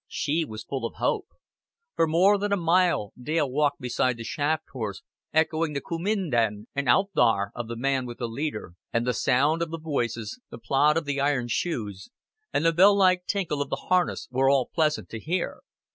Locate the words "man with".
7.75-8.17